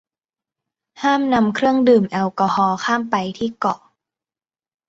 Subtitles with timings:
[1.01, 3.79] ห้ามนำเครื่องดื่มแอลกอฮอล์ข้ามไปที่เกาะ